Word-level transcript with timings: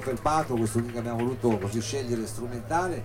Felpato, 0.00 0.54
questo 0.54 0.84
che 0.84 0.98
abbiamo 0.98 1.18
voluto 1.18 1.58
così 1.58 1.80
scegliere 1.80 2.26
strumentale. 2.26 3.02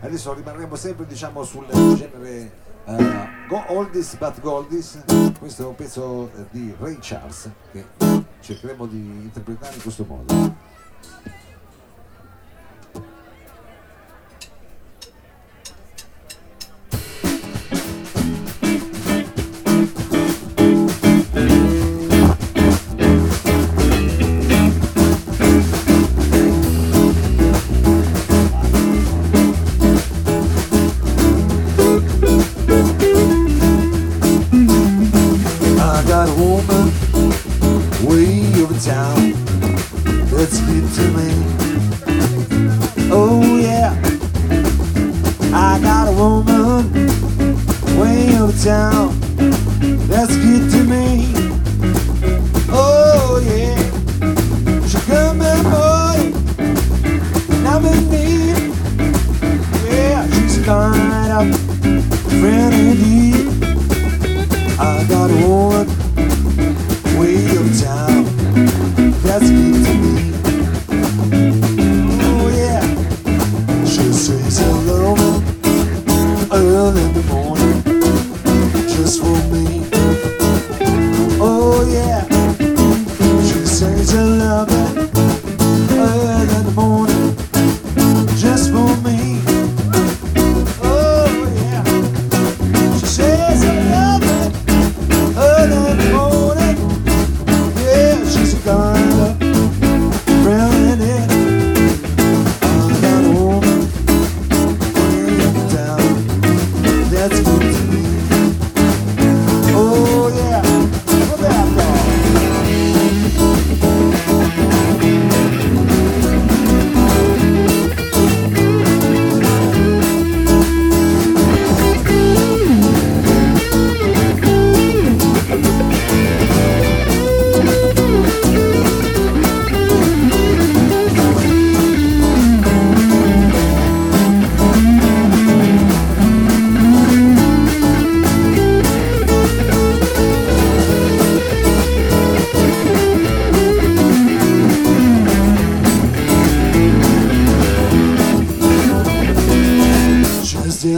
Adesso 0.00 0.32
rimarremo 0.32 0.76
sempre 0.76 1.06
diciamo 1.06 1.42
sul 1.44 1.66
genere 1.96 2.50
uh, 2.84 3.62
Oldies 3.68 4.16
but 4.16 4.40
Goldies. 4.40 5.02
Questo 5.38 5.62
è 5.62 5.66
un 5.66 5.74
pezzo 5.74 6.30
di 6.50 6.74
Ray 6.78 6.98
Charles 7.00 7.50
che 7.72 7.84
cercheremo 8.40 8.86
di 8.86 8.98
interpretare 8.98 9.74
in 9.74 9.82
questo 9.82 10.04
modo. 10.06 10.61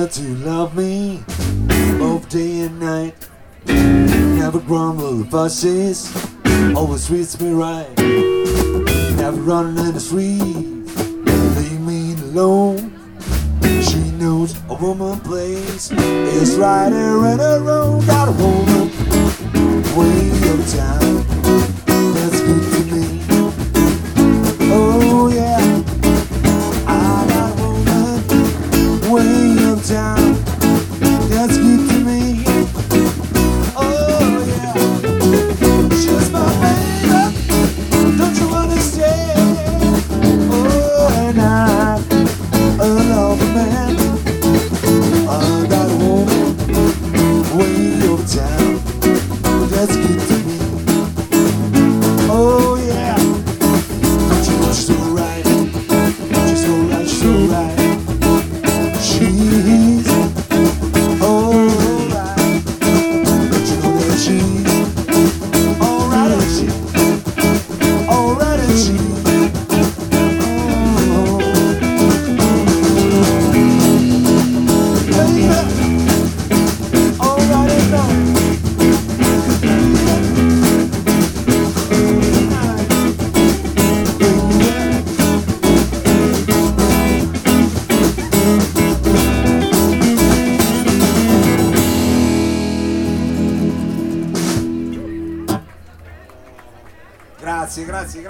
She's 0.05 0.17
to 0.17 0.35
love 0.45 0.77
me 0.77 1.25
both 1.99 2.29
day 2.29 2.61
and 2.61 2.79
night. 2.79 3.15
Never 3.65 4.61
grumble, 4.61 5.25
fusses, 5.25 6.15
always 6.77 7.07
treats 7.07 7.41
me 7.41 7.53
right. 7.53 7.89
Never 9.17 9.41
running 9.41 9.83
in 9.87 9.95
the 9.95 10.01
streets, 10.01 10.95
leave 11.57 11.81
me 11.81 12.13
alone. 12.25 12.93
She 13.83 14.11
knows 14.19 14.55
a 14.69 14.75
woman 14.75 15.21
plays 15.21 15.91
is 15.91 16.57
right 16.57 16.91
there 16.91 17.25
in 17.33 17.39
her 17.39 17.71
own. 17.71 18.05
Got 18.05 18.29
a 18.29 18.33
woman 18.33 18.91
way 19.97 20.31
uptown 20.51 21.34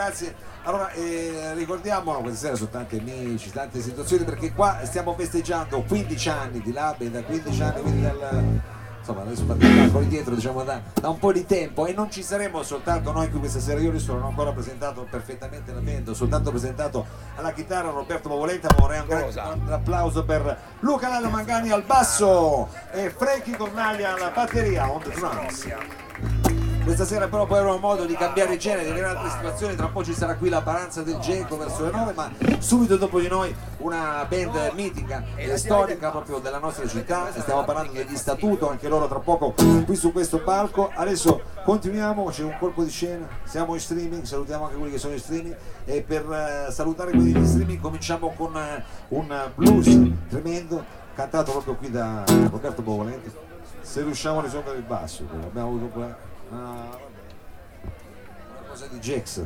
Grazie. 0.04 0.34
Allora, 0.64 0.90
eh, 0.90 1.54
ricordiamolo, 1.54 2.20
questa 2.20 2.38
sera 2.38 2.56
sono 2.56 2.68
tanti 2.68 2.98
amici, 2.98 3.50
tante 3.50 3.80
situazioni, 3.80 4.24
perché 4.24 4.52
qua 4.52 4.80
stiamo 4.84 5.14
festeggiando 5.14 5.82
15 5.82 6.28
anni 6.28 6.60
di 6.60 6.72
Lab 6.72 7.00
e 7.00 7.10
da 7.10 7.22
15 7.22 7.62
anni, 7.62 7.80
quindi 7.80 8.02
dal, 8.02 8.44
insomma, 8.98 9.22
adesso 9.22 9.46
fate 9.46 9.66
i 9.66 9.74
calcoli 9.74 10.08
dietro, 10.08 10.34
diciamo, 10.34 10.62
da, 10.62 10.82
da 10.92 11.08
un 11.08 11.18
po' 11.18 11.32
di 11.32 11.46
tempo 11.46 11.86
e 11.86 11.94
non 11.94 12.10
ci 12.10 12.22
saremo 12.22 12.62
soltanto 12.62 13.12
noi 13.12 13.30
qui 13.30 13.38
questa 13.38 13.60
sera, 13.60 13.80
io 13.80 13.92
non 14.06 14.22
ho 14.22 14.28
ancora 14.28 14.52
presentato 14.52 15.06
perfettamente 15.08 15.72
la 15.72 15.80
band, 15.80 16.10
soltanto 16.10 16.50
presentato 16.50 17.06
alla 17.36 17.52
chitarra 17.52 17.88
Roberto 17.88 18.28
Movolenta, 18.28 18.68
ma 18.70 18.76
vorrei 18.80 19.00
un 19.00 19.06
grande 19.06 19.40
un 19.40 19.72
applauso 19.72 20.22
per 20.24 20.58
Luca 20.80 21.08
Lalla 21.08 21.28
Mangani 21.28 21.70
al 21.70 21.82
basso 21.82 22.68
e 22.92 23.08
Frankie 23.08 23.56
Cornaglia 23.56 24.14
alla 24.14 24.30
batteria 24.30 24.90
on 24.90 25.00
the 25.02 25.10
drums. 25.10 26.33
Questa 26.84 27.06
sera 27.06 27.28
però 27.28 27.46
poi 27.46 27.60
avremo 27.60 27.78
modo 27.78 28.04
di 28.04 28.14
cambiare 28.14 28.58
genere, 28.58 28.84
di 28.84 28.90
avere 28.90 29.06
altre 29.06 29.30
situazioni, 29.30 29.74
tra 29.74 29.86
un 29.86 29.92
po' 29.92 30.04
ci 30.04 30.12
sarà 30.12 30.34
qui 30.34 30.50
la 30.50 30.60
paranza 30.60 31.02
del 31.02 31.16
Geco 31.16 31.56
verso 31.56 31.82
le 31.82 31.90
9, 31.90 32.12
ma 32.12 32.30
subito 32.58 32.98
dopo 32.98 33.20
di 33.20 33.26
noi 33.26 33.56
una 33.78 34.26
band 34.28 34.72
mitica 34.74 35.24
e 35.34 35.56
storica 35.56 36.10
proprio 36.10 36.40
della 36.40 36.58
nostra 36.58 36.86
città, 36.86 37.32
stiamo 37.32 37.64
parlando 37.64 37.92
degli 37.92 38.16
statuto, 38.16 38.68
anche 38.68 38.88
loro 38.88 39.08
tra 39.08 39.18
poco 39.18 39.54
qui 39.86 39.96
su 39.96 40.12
questo 40.12 40.40
palco. 40.42 40.90
Adesso 40.94 41.40
continuiamo, 41.64 42.26
c'è 42.26 42.42
un 42.42 42.56
colpo 42.58 42.84
di 42.84 42.90
scena, 42.90 43.26
siamo 43.44 43.72
in 43.72 43.80
streaming, 43.80 44.22
salutiamo 44.22 44.64
anche 44.64 44.76
quelli 44.76 44.92
che 44.92 44.98
sono 44.98 45.14
in 45.14 45.20
streaming 45.20 45.56
e 45.86 46.02
per 46.02 46.30
eh, 46.30 46.70
salutare 46.70 47.12
quelli 47.12 47.30
in 47.30 47.46
streaming 47.46 47.80
cominciamo 47.80 48.34
con 48.36 48.54
eh, 48.58 48.84
un 49.08 49.50
blues 49.54 49.86
tremendo, 50.28 50.84
cantato 51.14 51.50
proprio 51.50 51.76
qui 51.76 51.90
da 51.90 52.24
Roberto 52.50 52.82
Bovolenti. 52.82 53.32
Se 53.80 54.02
riusciamo 54.02 54.40
a 54.40 54.42
risolvere 54.42 54.76
il 54.76 54.84
basso, 54.84 55.26
abbiamo 55.32 55.68
avuto. 55.68 56.32
Ah, 56.50 56.88
vabbè. 56.90 57.22
Una 58.58 58.68
cosa 58.68 58.86
di 58.86 58.98
Jax. 58.98 59.42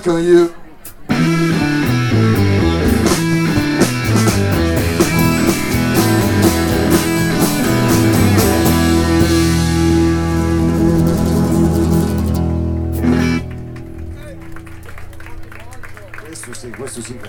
fuck 0.00 0.14
on 0.14 0.22
you. 0.22 0.52
Questo 16.22 16.54
sì, 16.54 16.70
questo 16.70 17.02
sì, 17.02 17.20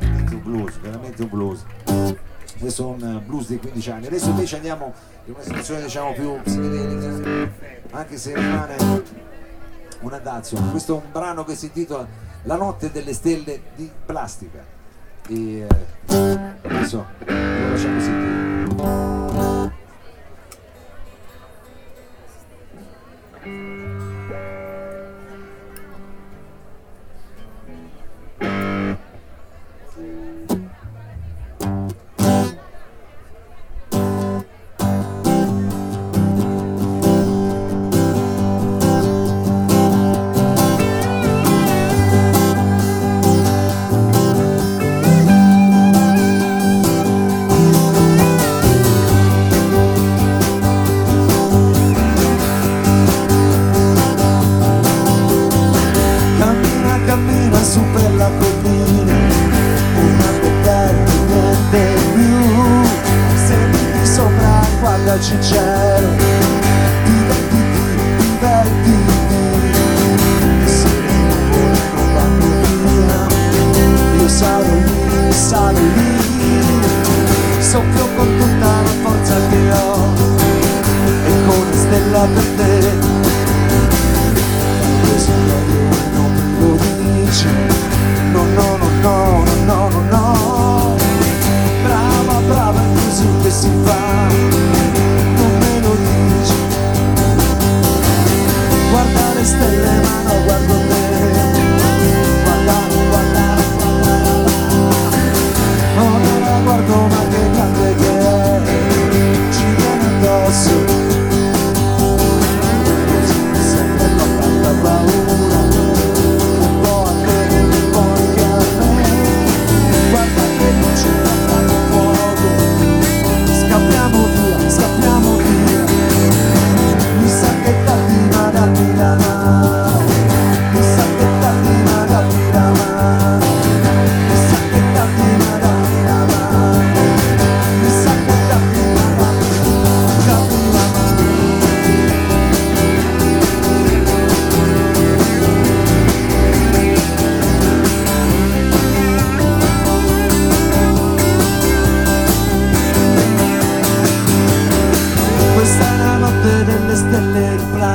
un 0.00 0.40
blues, 0.42 0.78
veramente 0.80 1.22
un 1.22 1.28
blues. 1.28 1.64
Questo 2.58 2.82
è 2.82 2.86
un 2.86 3.16
eh, 3.16 3.20
blues 3.24 3.48
dei 3.48 3.58
15 3.58 3.90
anni. 3.90 4.06
Adesso 4.08 4.30
invece 4.30 4.56
andiamo 4.56 4.92
in 5.24 5.34
una 5.34 5.42
situazione 5.42 5.82
diciamo 5.82 6.12
più 6.12 6.38
psichedelica 6.42 7.76
anche 7.90 8.18
se 8.18 8.34
rimane 8.34 8.76
una 10.00 10.18
dazio. 10.18 10.60
Questo 10.70 10.94
è 10.94 11.02
un 11.04 11.12
brano 11.12 11.44
che 11.44 11.54
si 11.54 11.66
intitola 11.66 12.06
La 12.42 12.56
notte 12.56 12.90
delle 12.90 13.12
stelle 13.12 13.60
di 13.74 13.90
plastica. 14.04 14.64
E 15.28 15.60
eh, 15.60 15.66
adesso 16.62 17.04
lo 17.26 17.70
lasciamo 17.70 18.00
sentire. 18.00 18.37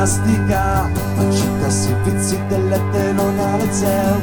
Plastica 0.04 0.90
Accetta 1.18 1.70
servizi 1.70 2.38
dell'ette 2.48 3.14
non 3.14 3.40
ha 3.40 3.56
le 3.56 3.72
zeo 3.72 4.22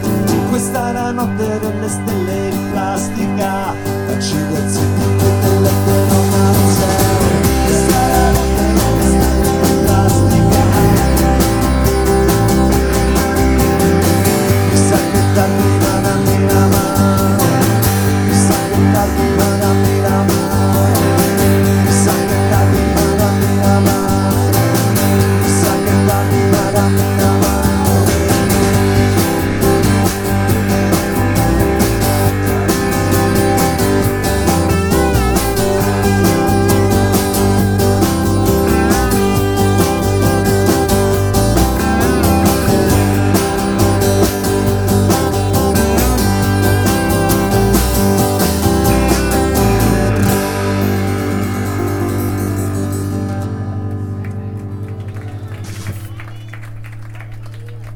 Questa 0.51 0.93
la 0.93 1.11
notte 1.11 1.59
delle 1.59 1.89
stelle 1.89 2.40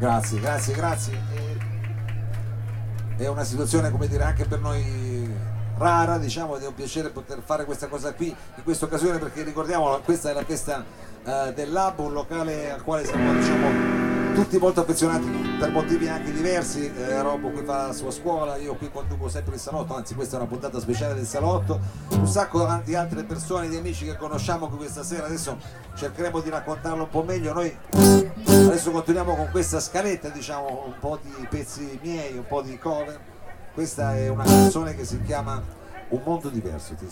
Grazie, 0.04 0.38
grazie, 0.38 0.74
grazie. 0.74 1.22
È 3.16 3.26
una 3.26 3.42
situazione, 3.42 3.90
come 3.90 4.06
dire, 4.06 4.22
anche 4.22 4.44
per 4.44 4.60
noi 4.60 5.34
rara, 5.78 6.18
diciamo, 6.18 6.56
ed 6.56 6.62
è 6.62 6.66
un 6.66 6.74
piacere 6.74 7.08
poter 7.08 7.40
fare 7.42 7.64
questa 7.64 7.86
cosa 7.86 8.12
qui 8.12 8.26
in 8.26 8.62
questa 8.64 8.84
occasione 8.84 9.16
perché 9.16 9.42
ricordiamo, 9.44 9.98
questa 10.04 10.28
è 10.28 10.34
la 10.34 10.44
festa 10.44 10.84
eh, 11.24 11.54
del 11.54 11.72
Lab, 11.72 12.00
un 12.00 12.12
locale 12.12 12.70
al 12.70 12.82
quale 12.82 13.06
siamo 13.06 13.32
diciamo, 13.32 13.93
tutti 14.34 14.58
molto 14.58 14.80
affezionati 14.80 15.26
per 15.58 15.70
motivi 15.70 16.08
anche 16.08 16.32
diversi. 16.32 16.92
Eh, 16.92 17.22
Robbo 17.22 17.50
qui 17.50 17.64
fa 17.64 17.86
la 17.86 17.92
sua 17.92 18.10
scuola, 18.10 18.56
io 18.56 18.74
qui 18.74 18.90
conduco 18.90 19.28
sempre 19.28 19.54
il 19.54 19.60
salotto, 19.60 19.94
anzi 19.94 20.14
questa 20.14 20.36
è 20.36 20.40
una 20.40 20.48
puntata 20.48 20.80
speciale 20.80 21.14
del 21.14 21.26
salotto, 21.26 21.80
un 22.10 22.26
sacco 22.26 22.66
di 22.84 22.94
altre 22.94 23.22
persone, 23.22 23.68
di 23.68 23.76
amici 23.76 24.04
che 24.04 24.16
conosciamo 24.16 24.68
qui 24.68 24.78
questa 24.78 25.02
sera, 25.02 25.26
adesso 25.26 25.56
cercheremo 25.94 26.40
di 26.40 26.50
raccontarlo 26.50 27.04
un 27.04 27.08
po' 27.08 27.22
meglio. 27.22 27.52
Noi 27.52 27.76
Adesso 28.74 28.90
continuiamo 28.90 29.36
con 29.36 29.48
questa 29.50 29.78
scaletta, 29.78 30.28
diciamo, 30.28 30.84
un 30.86 30.94
po' 30.98 31.18
di 31.22 31.46
pezzi 31.48 31.98
miei, 32.02 32.36
un 32.36 32.46
po' 32.46 32.60
di 32.60 32.78
cover. 32.78 33.18
Questa 33.72 34.16
è 34.16 34.28
una 34.28 34.44
canzone 34.44 34.94
che 34.94 35.04
si 35.04 35.20
chiama 35.22 35.62
Un 36.08 36.20
mondo 36.24 36.48
diverso, 36.48 36.94
ti 36.94 37.06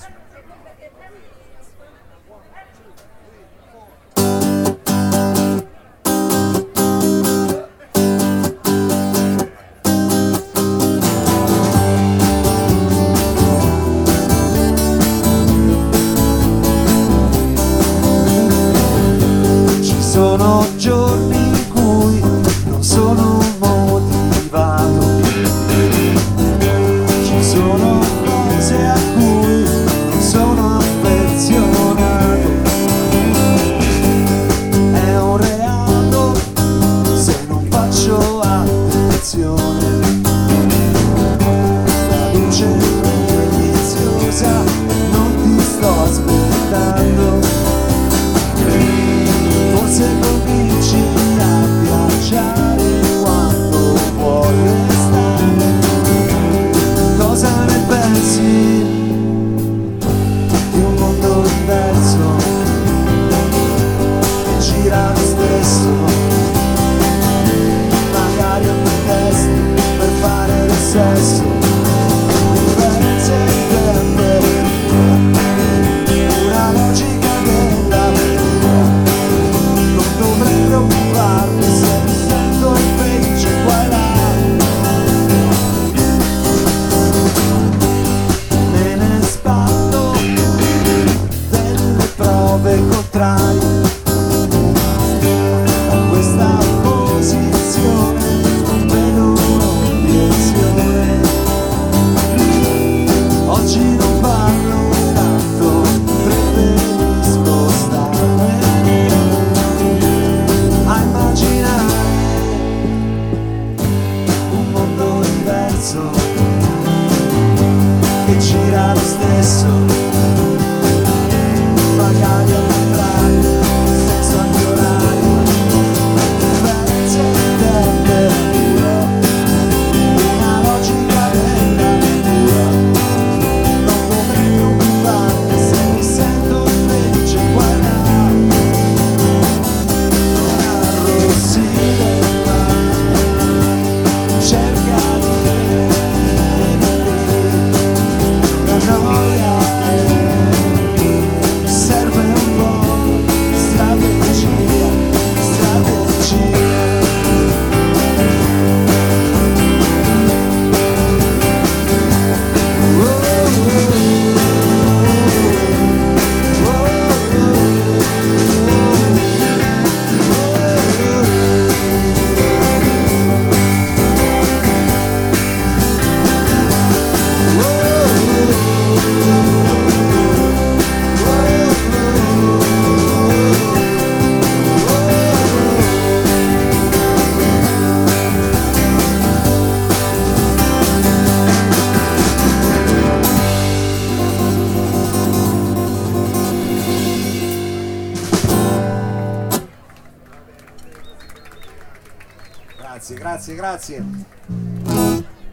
grazie, 203.43 203.55
grazie. 203.55 204.05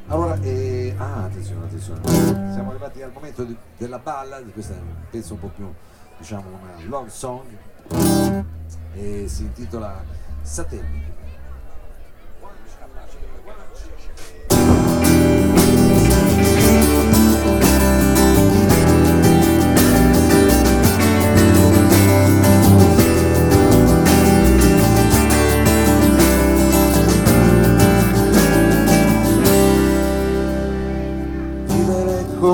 Allora, 0.07 0.39
eh, 0.41 0.93
ah, 0.97 1.23
attenzione, 1.23 1.65
attenzione. 1.65 2.51
Siamo 2.53 2.69
arrivati 2.69 3.01
al 3.01 3.11
momento 3.11 3.43
di, 3.43 3.57
della 3.77 3.97
ballad, 3.97 4.51
questa 4.51 4.75
è 4.75 4.77
un 4.77 4.93
pezzo 5.09 5.33
un 5.33 5.39
po' 5.39 5.51
più, 5.55 5.71
diciamo, 6.17 6.49
una 6.49 6.87
love 6.87 7.09
song 7.09 7.47
e 8.93 9.27
si 9.27 9.43
intitola 9.43 10.03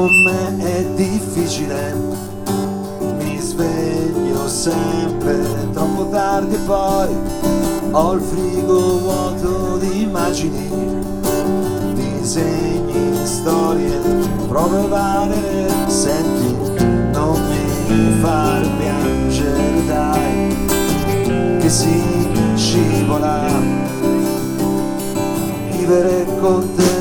Satellite. 0.06 0.36
tardi 6.16 6.58
poi 6.66 7.14
ho 7.92 8.14
il 8.14 8.22
frigo 8.22 9.00
vuoto 9.00 9.78
di 9.78 10.04
immagini, 10.04 10.70
disegni, 11.94 13.26
storie, 13.26 14.00
prove 14.48 14.88
varie, 14.88 15.68
senti, 15.88 16.56
non 17.12 17.40
mi 17.50 18.20
far 18.22 18.62
piangere 18.78 19.86
dai, 19.86 21.60
che 21.60 21.70
si 21.70 22.30
scivola, 22.56 23.46
vivere 25.72 26.26
con 26.40 26.76
te 26.76 26.95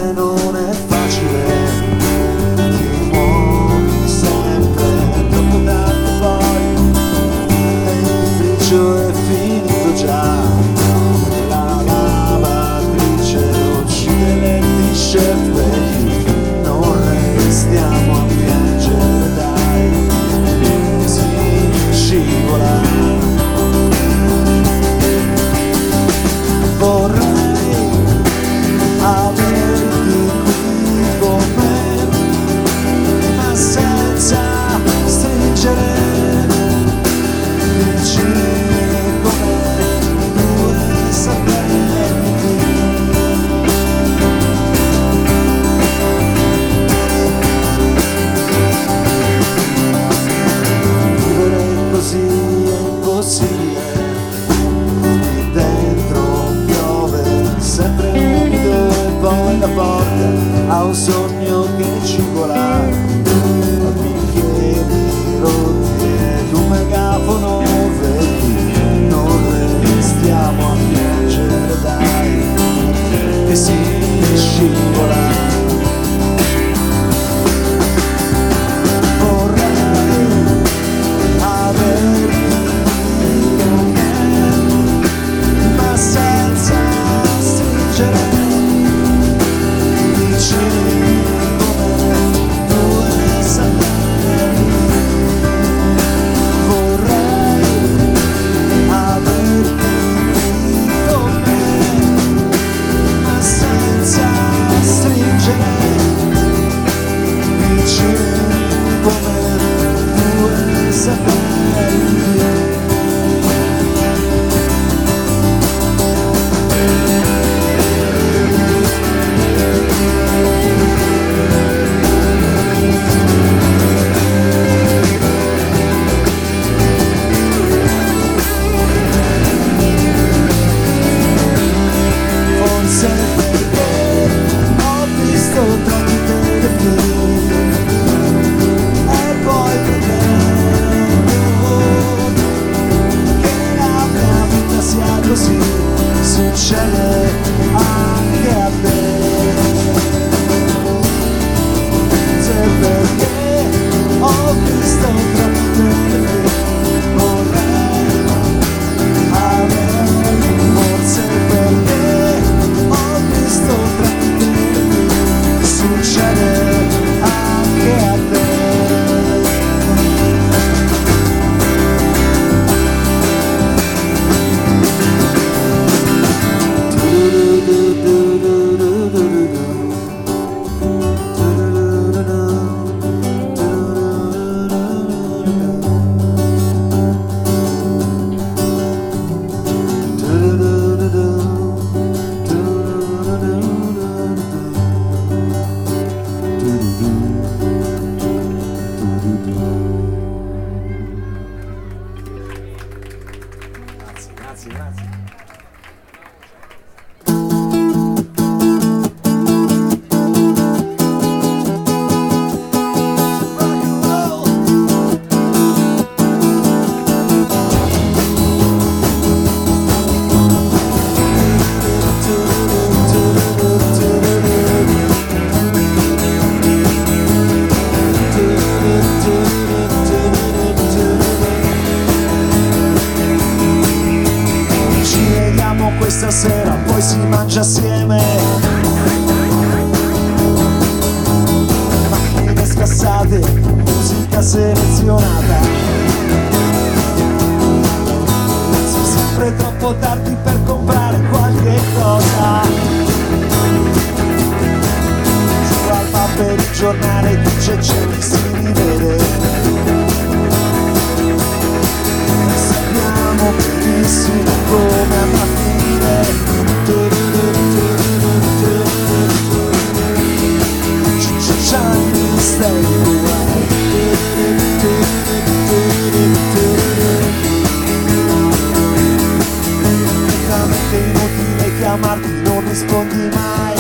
rispondi 282.85 283.31
mai. 283.35 283.75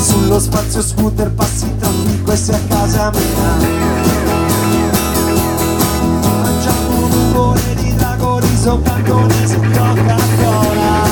Sullo 0.00 0.38
spazio 0.38 0.82
scooter 0.82 1.30
passi 1.32 1.72
traffico 1.78 2.32
e 2.32 2.36
sei 2.36 2.54
a 2.54 2.60
casa 2.68 3.10
mia. 3.10 4.02
Mangiamo 6.42 6.96
un 6.96 7.10
rumore 7.10 7.74
di 7.76 7.94
drago, 7.94 8.38
riso, 8.38 8.80
cartone 8.82 9.46
su 9.46 9.58
Coca-Cola 9.60 11.02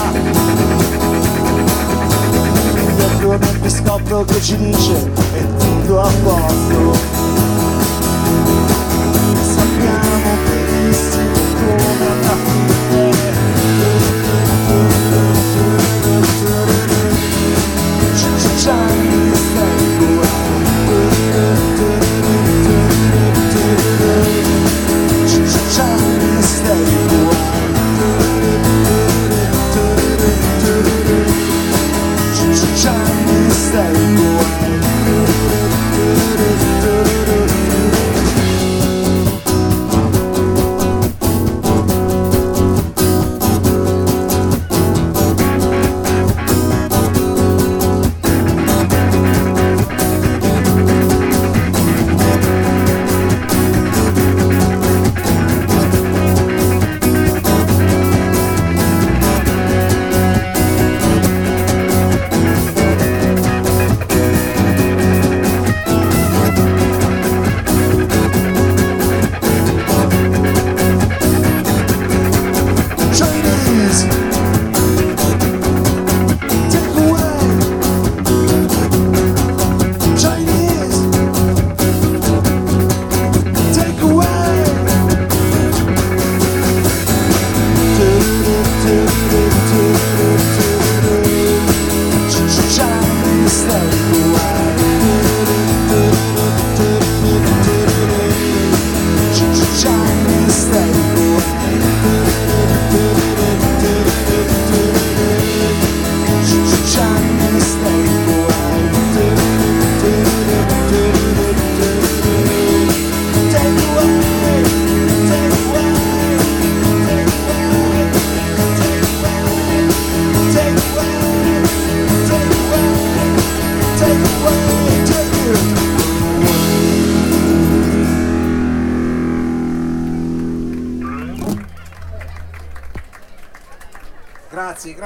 Il 2.74 2.94
mio 3.18 3.38
che 3.62 3.68
scopro 3.70 4.24
che 4.24 4.40
ci 4.42 4.56
dice 4.56 5.10
è 5.32 5.46
tutto 5.56 6.00
a 6.00 6.10
posto. 6.22 7.21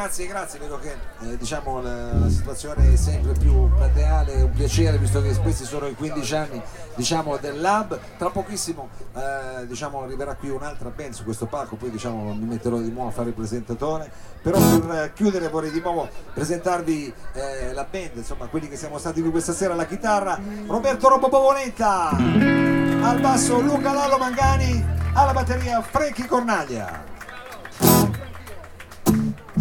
grazie, 0.06 0.26
grazie, 0.28 0.58
vedo 0.60 0.78
che 0.78 0.94
eh, 1.22 1.36
diciamo, 1.36 1.82
la, 1.82 2.12
la, 2.12 2.28
situazione 2.28 2.92
è 2.92 2.96
sempre 2.96 3.32
più 3.32 3.68
plateale, 3.74 4.34
è 4.34 4.42
un 4.42 4.52
piacere 4.52 4.98
visto 4.98 5.20
che 5.20 5.34
questi 5.38 5.64
sono 5.64 5.88
i 5.88 5.96
15 5.96 6.34
anni 6.36 6.62
diciamo, 6.94 7.36
del 7.38 7.60
Lab, 7.60 7.98
tra 8.16 8.30
pochissimo 8.30 8.88
eh, 9.16 9.66
diciamo, 9.66 10.02
arriverà 10.02 10.36
qui 10.36 10.48
un'altra 10.48 10.90
band 10.90 11.12
su 11.12 11.24
questo 11.24 11.46
palco, 11.46 11.74
poi 11.74 11.90
diciamo, 11.90 12.32
mi 12.34 12.44
metterò 12.44 12.78
di 12.78 12.92
nuovo 12.92 13.08
a 13.08 13.10
fare 13.10 13.30
il 13.30 13.34
presentatore, 13.34 14.08
però 14.40 14.60
per 14.78 15.12
chiudere 15.12 15.48
vorrei 15.48 15.72
di 15.72 15.80
nuovo 15.80 16.08
presentarvi 16.32 17.12
eh, 17.32 17.72
la 17.72 17.84
band, 17.90 18.12
insomma 18.14 18.46
quelli 18.46 18.68
che 18.68 18.76
siamo 18.76 18.98
stati 18.98 19.20
qui 19.20 19.30
questa 19.32 19.52
sera 19.52 19.72
alla 19.72 19.86
chitarra, 19.86 20.38
Roberto 20.68 21.08
Robobolenta, 21.08 22.10
al 22.10 23.18
basso 23.20 23.58
Luca 23.58 23.92
Lalo 23.92 24.18
Mangani, 24.18 24.84
alla 25.14 25.32
batteria 25.32 25.82
Franchi 25.82 26.24
Cornaglia. 26.26 27.14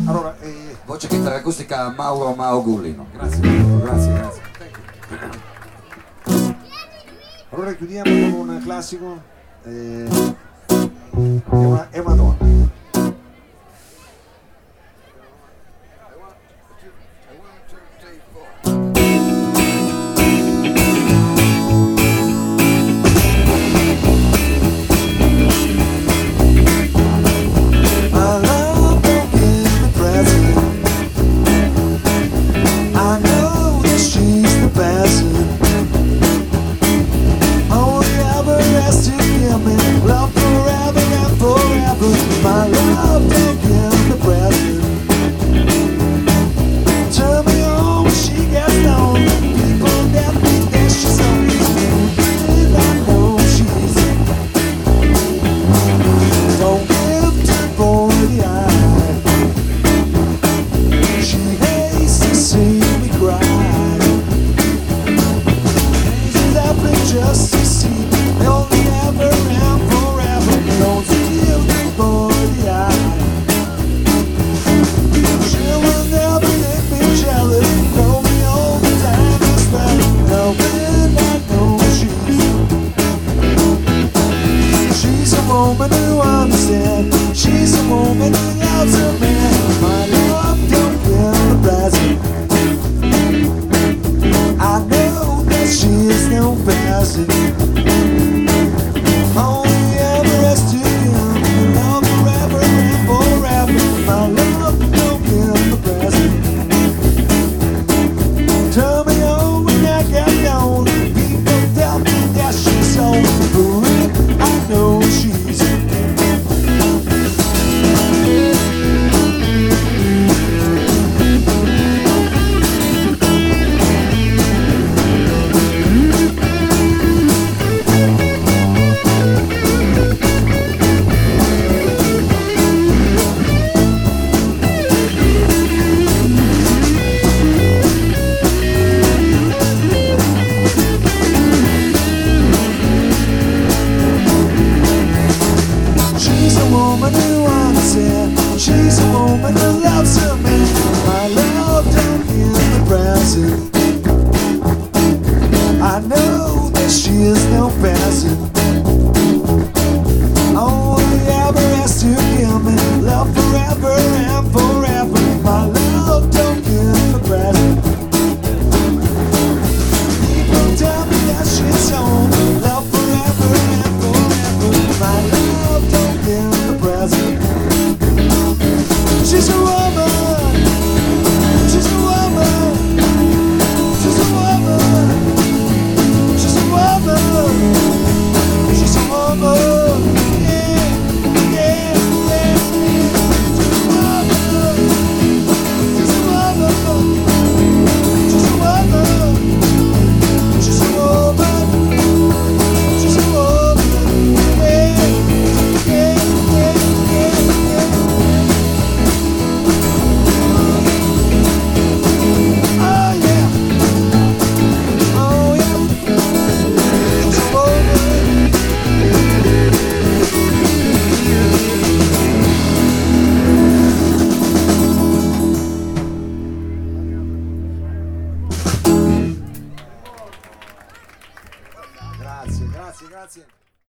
Allora, 0.07 0.37
eh... 0.39 0.77
Voce 0.85 1.07
chitarra 1.07 1.37
acustica 1.37 1.89
Mauro 1.95 2.33
Maogulli 2.35 2.95
Grazie, 3.13 3.39
grazie, 3.81 4.13
grazie. 4.13 4.41
Allora 7.49 7.73
chiudiamo 7.73 8.35
con 8.35 8.49
un 8.49 8.61
classico. 8.61 9.21
Eh... 9.63 10.33
È 10.67 11.55
una, 11.55 11.89
è 11.89 11.99
una 11.99 12.13